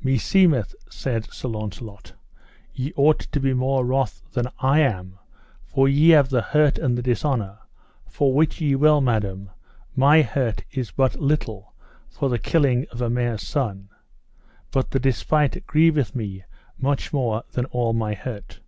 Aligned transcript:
Meseemeth, 0.00 0.76
said 0.88 1.28
Sir 1.32 1.48
Launcelot, 1.48 2.12
ye 2.72 2.92
ought 2.94 3.18
to 3.18 3.40
be 3.40 3.52
more 3.52 3.84
wroth 3.84 4.22
than 4.32 4.46
I 4.60 4.78
am, 4.78 5.18
for 5.66 5.88
ye 5.88 6.10
have 6.10 6.28
the 6.28 6.40
hurt 6.40 6.78
and 6.78 6.96
the 6.96 7.02
dishonour, 7.02 7.58
for 8.08 8.32
wit 8.32 8.60
ye 8.60 8.76
well, 8.76 9.00
madam, 9.00 9.50
my 9.96 10.22
hurt 10.22 10.62
is 10.70 10.92
but 10.92 11.16
little 11.18 11.74
for 12.08 12.28
the 12.28 12.38
killing 12.38 12.86
of 12.92 13.02
a 13.02 13.10
mare's 13.10 13.42
son, 13.42 13.88
but 14.70 14.92
the 14.92 15.00
despite 15.00 15.66
grieveth 15.66 16.14
me 16.14 16.44
much 16.78 17.12
more 17.12 17.42
than 17.50 17.64
all 17.64 17.92
my 17.92 18.14
hurt. 18.14 18.60